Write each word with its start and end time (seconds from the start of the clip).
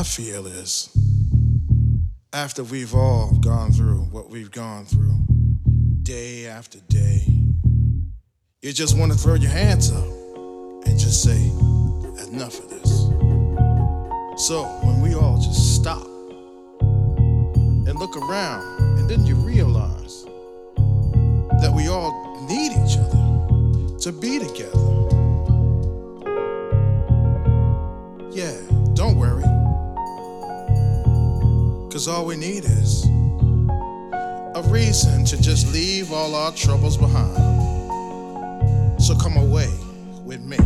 I 0.00 0.02
feel 0.02 0.46
is 0.46 0.88
after 2.32 2.64
we've 2.64 2.94
all 2.94 3.32
gone 3.32 3.70
through 3.70 3.98
what 4.04 4.30
we've 4.30 4.50
gone 4.50 4.86
through, 4.86 5.14
day 6.02 6.46
after 6.46 6.78
day, 6.88 7.22
you 8.62 8.72
just 8.72 8.96
want 8.96 9.12
to 9.12 9.18
throw 9.18 9.34
your 9.34 9.50
hands 9.50 9.92
up 9.92 10.06
and 10.86 10.98
just 10.98 11.22
say, 11.22 11.36
enough 12.32 12.58
of 12.60 12.70
this. 12.70 13.08
So 14.46 14.64
when 14.82 15.02
we 15.02 15.14
all 15.14 15.36
just 15.36 15.74
stop 15.74 16.06
and 16.80 17.94
look 17.98 18.16
around, 18.16 18.98
and 19.00 19.10
then 19.10 19.26
you 19.26 19.34
realize 19.34 20.24
that 21.60 21.72
we 21.76 21.88
all 21.88 22.46
need 22.48 22.72
each 22.72 22.96
other 22.96 23.98
to 23.98 24.12
be 24.12 24.38
together. 24.38 24.80
Yeah, 28.32 28.56
don't 28.94 29.18
worry. 29.18 29.49
Because 32.00 32.16
all 32.16 32.24
we 32.24 32.36
need 32.36 32.64
is 32.64 33.04
a 33.04 34.62
reason 34.68 35.22
to 35.26 35.38
just 35.38 35.70
leave 35.70 36.12
all 36.12 36.34
our 36.34 36.50
troubles 36.50 36.96
behind. 36.96 37.36
So 38.98 39.14
come 39.16 39.36
away 39.36 39.68
with 40.24 40.40
me. 40.40 40.56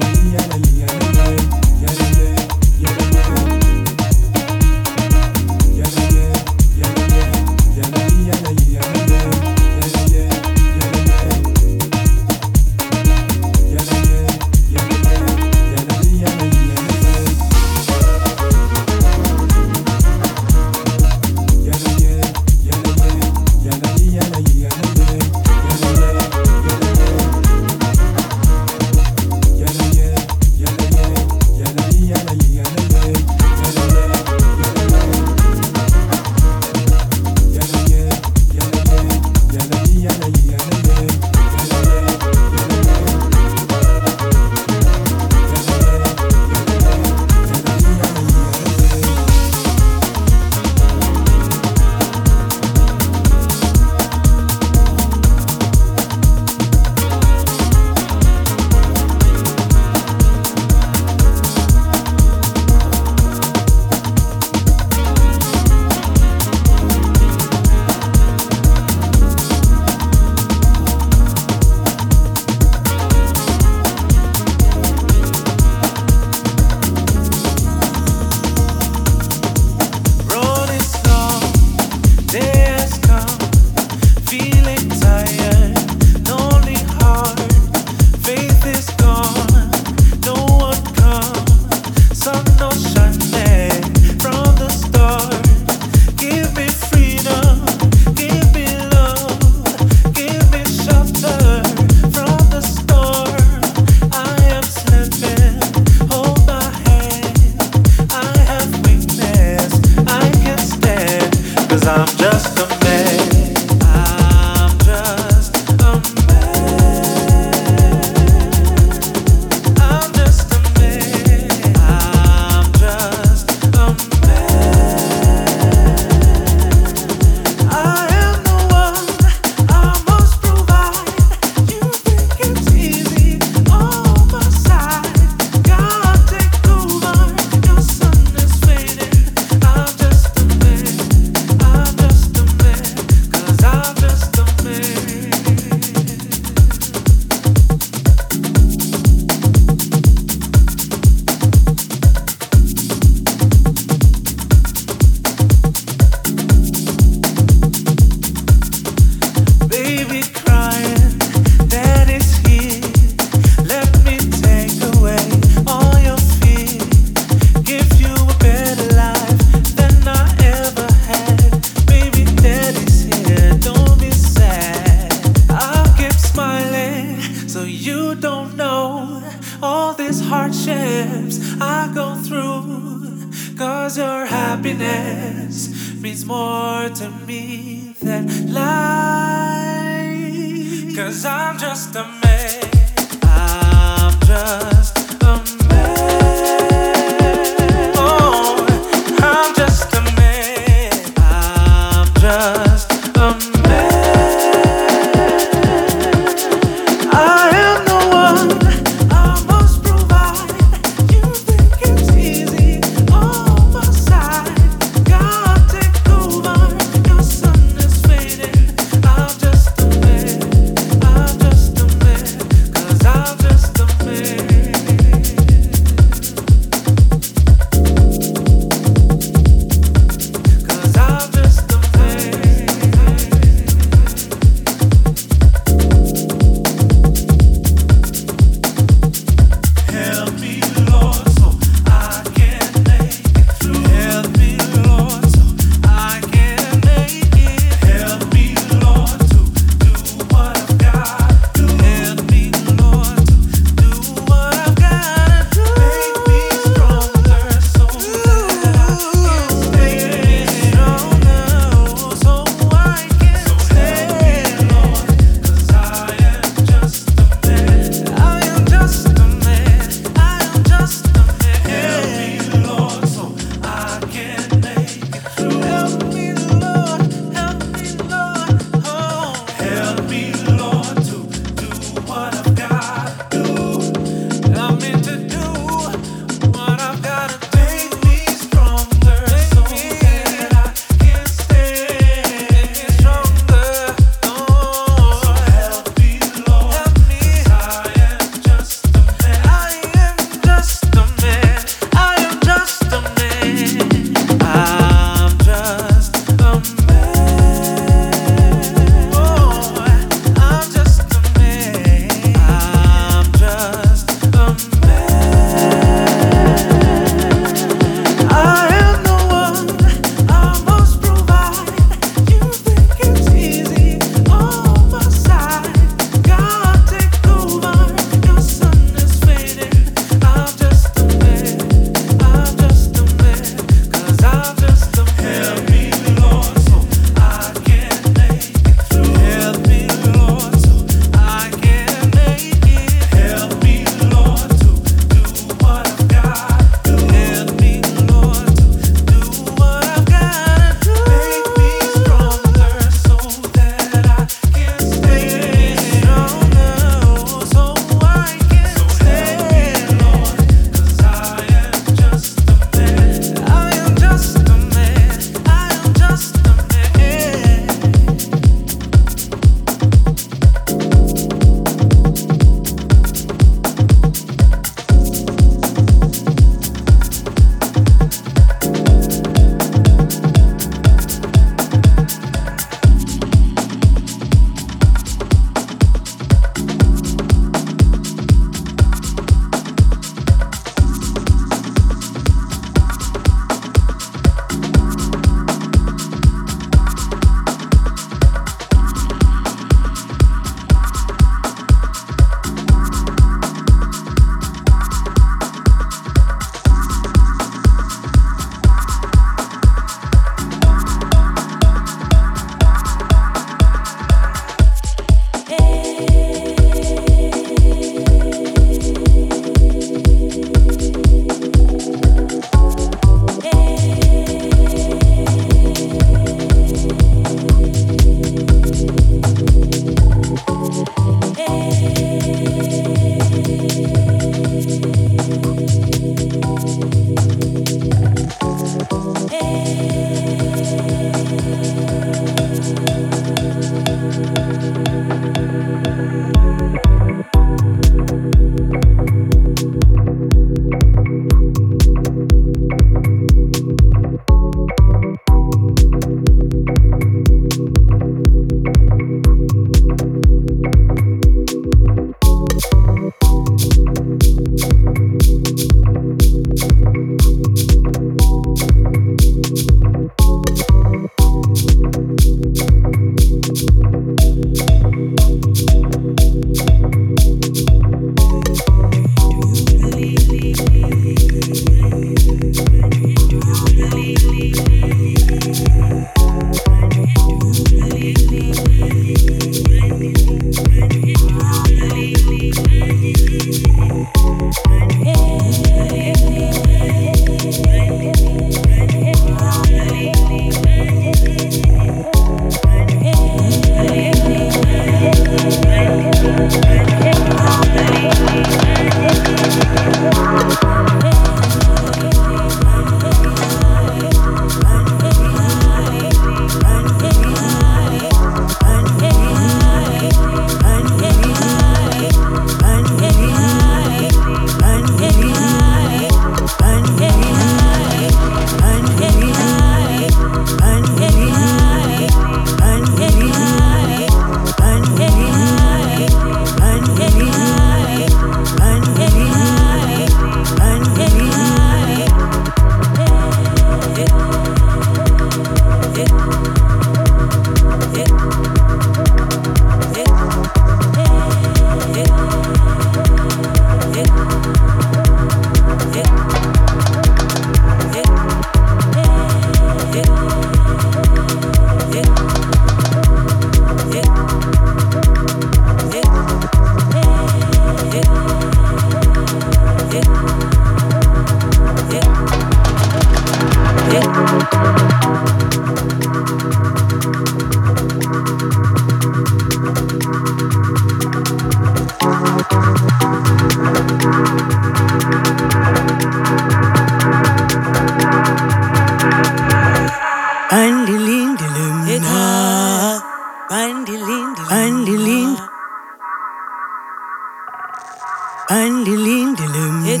dilim 598.84 599.36
dilim. 599.36 599.84
Ik 599.84 600.00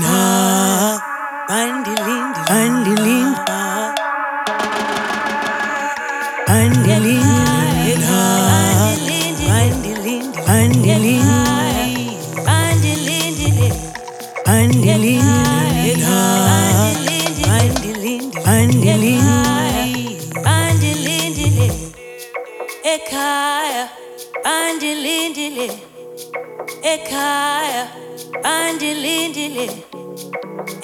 bandilindile 29.50 29.82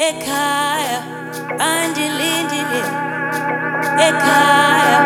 ekhaya 0.08 0.98
bandilindile 1.58 2.82
ekhaya 4.08 4.98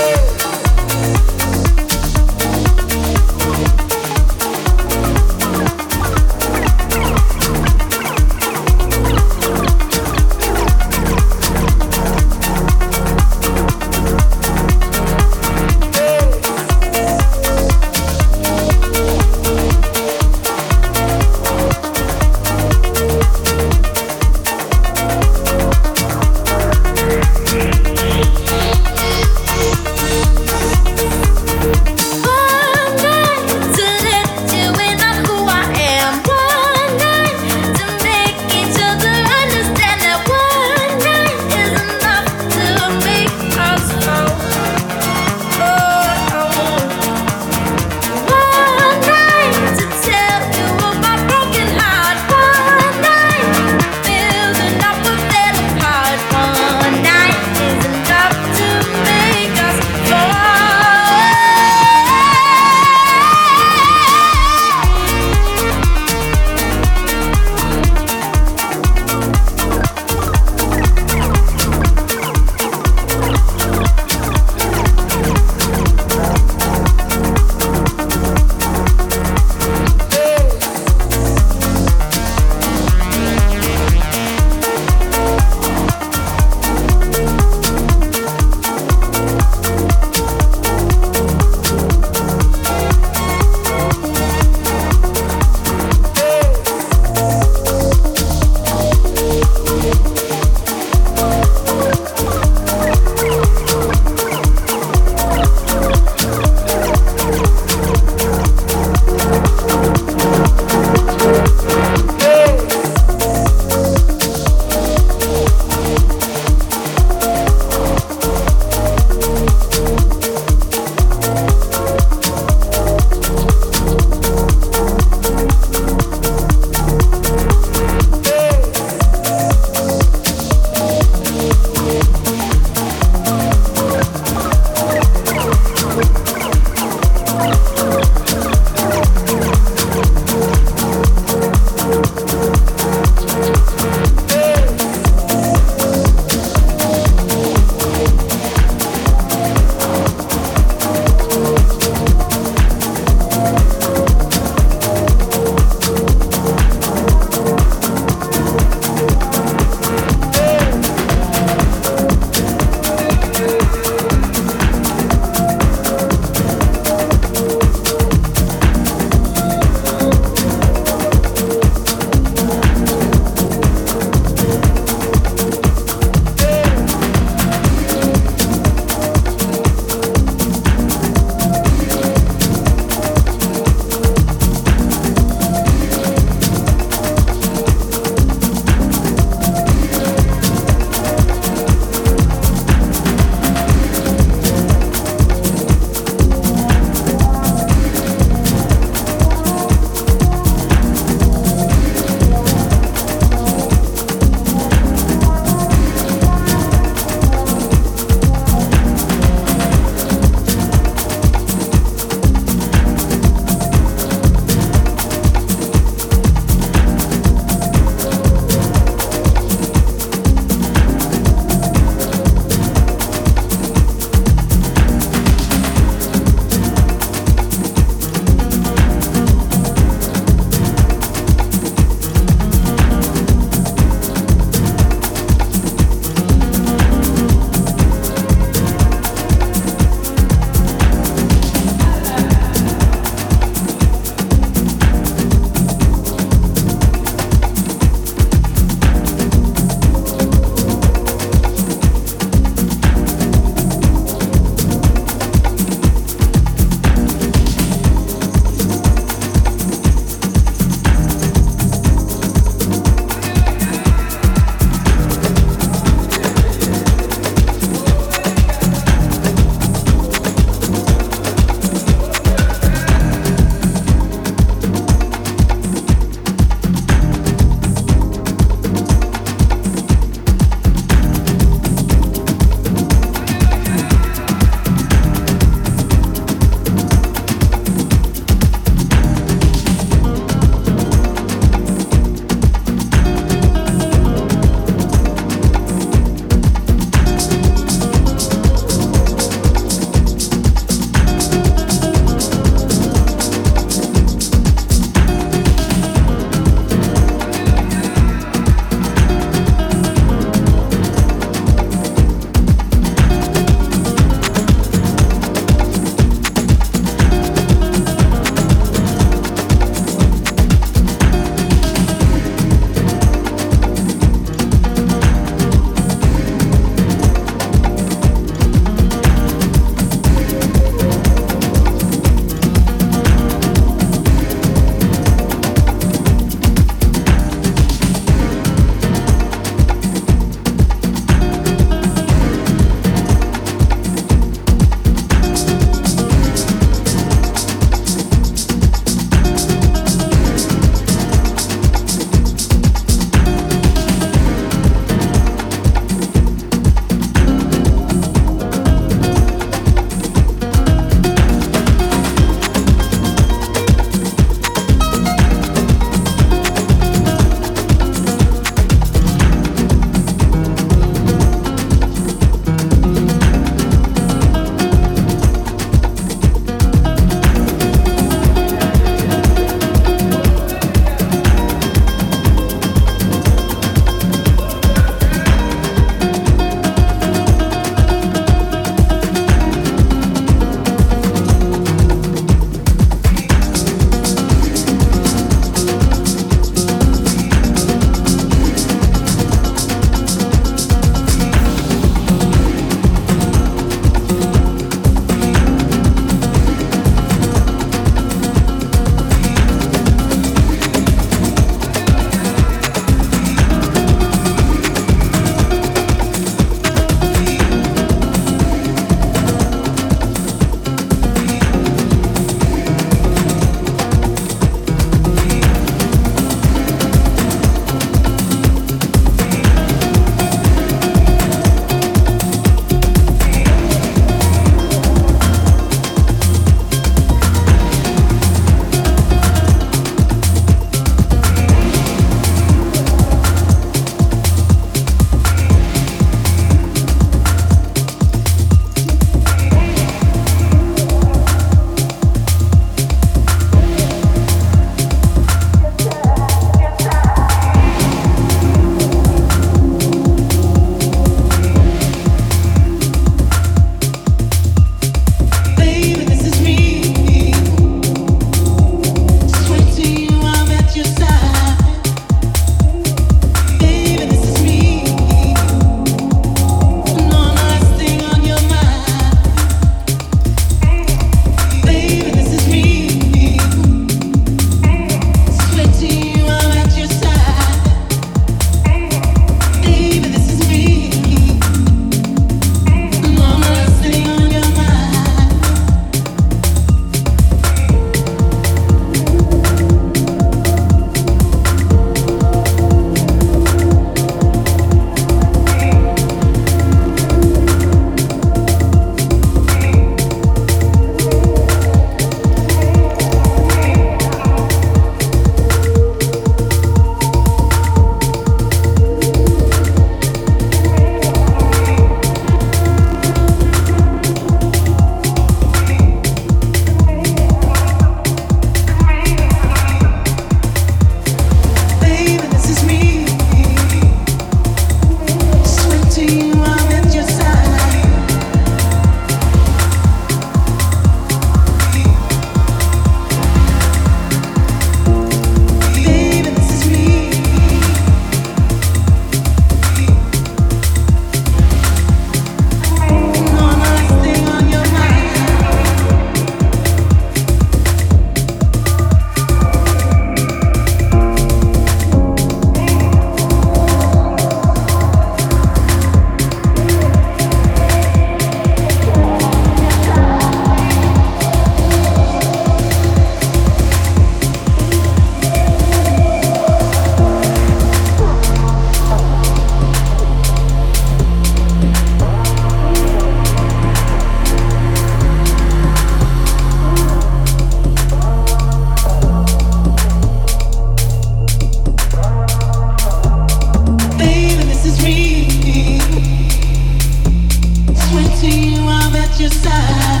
your 599.20 599.30
side. 599.30 600.00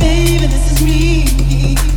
Baby, 0.00 0.46
this 0.48 0.72
is 0.72 0.82
me. 0.82 1.93